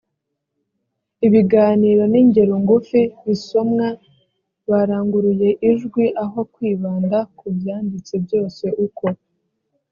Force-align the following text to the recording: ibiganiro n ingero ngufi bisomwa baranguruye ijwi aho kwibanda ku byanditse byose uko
ibiganiro 1.27 2.03
n 2.13 2.15
ingero 2.21 2.53
ngufi 2.63 3.01
bisomwa 3.25 3.87
baranguruye 4.69 5.49
ijwi 5.69 6.05
aho 6.23 6.39
kwibanda 6.53 7.17
ku 7.37 7.45
byanditse 7.57 8.13
byose 8.25 8.65
uko 8.85 9.05